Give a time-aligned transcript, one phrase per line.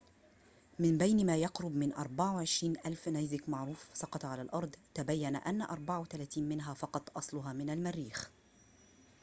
[0.79, 6.73] من بين ما يقرب من 24,000 نيزك معروف سقط على الأرض تبين أنّ 34 منها
[6.73, 8.29] فقط أصلها من المريخ